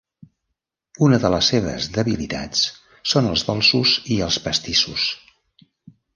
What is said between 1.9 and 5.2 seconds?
debilitats són els dolços i els pastissos.